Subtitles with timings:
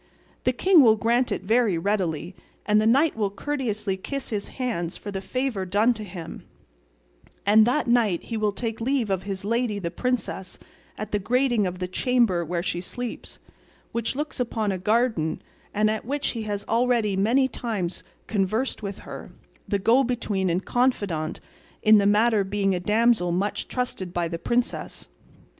[0.45, 4.97] The king will grant it very readily, and the knight will courteously kiss his hands
[4.97, 6.41] for the favour done to him;
[7.45, 10.57] and that night he will take leave of his lady the princess
[10.97, 13.37] at the grating of the chamber where she sleeps,
[13.91, 15.39] which looks upon a garden,
[15.71, 19.29] and at which he has already many times conversed with her,
[19.67, 21.39] the go between and confidante
[21.83, 25.07] in the matter being a damsel much trusted by the princess.